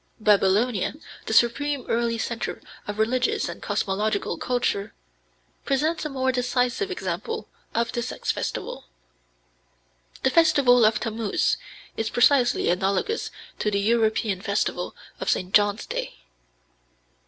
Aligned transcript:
Babylonia, 0.19 0.95
the 1.27 1.33
supreme 1.33 1.85
early 1.87 2.17
centre 2.17 2.59
of 2.87 2.97
religious 2.97 3.47
and 3.47 3.61
cosmological 3.61 4.35
culture, 4.39 4.95
presents 5.63 6.03
a 6.03 6.09
more 6.09 6.31
decisive 6.31 6.89
example 6.89 7.47
of 7.75 7.91
the 7.91 8.01
sex 8.01 8.31
festival. 8.31 8.85
The 10.23 10.31
festival 10.31 10.85
of 10.85 10.99
Tammuz 10.99 11.57
is 11.97 12.09
precisely 12.09 12.67
analogous 12.67 13.29
to 13.59 13.69
the 13.69 13.79
European 13.79 14.41
festival 14.41 14.95
of 15.19 15.29
St. 15.29 15.53
John's 15.53 15.85
Day. 15.85 16.15